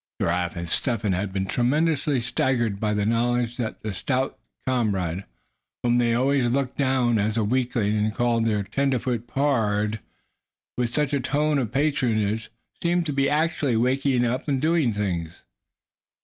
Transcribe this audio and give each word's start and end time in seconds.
Giraffe 0.19 0.55
and 0.55 0.67
Step 0.67 1.03
Hen 1.03 1.11
had 1.11 1.31
been 1.31 1.45
tremendously 1.45 2.21
staggered 2.21 2.79
by 2.79 2.95
the 2.95 3.05
knowledge 3.05 3.57
that 3.57 3.83
the 3.83 3.93
stout 3.93 4.35
comrade, 4.65 5.25
whom 5.83 5.99
they 5.99 6.15
always 6.15 6.49
looked 6.49 6.75
down 6.75 7.19
on 7.19 7.19
as 7.19 7.37
a 7.37 7.43
weakling, 7.43 7.95
and 7.95 8.11
called 8.15 8.45
their 8.45 8.63
"tenderfoot 8.63 9.27
pard" 9.27 9.99
with 10.75 10.91
such 10.91 11.13
a 11.13 11.19
tone 11.19 11.59
of 11.59 11.71
patronage, 11.71 12.49
seemed 12.81 13.05
to 13.05 13.13
be 13.13 13.29
actually 13.29 13.75
waking 13.75 14.25
up, 14.25 14.47
and 14.47 14.59
doing 14.59 14.91
things. 14.91 15.43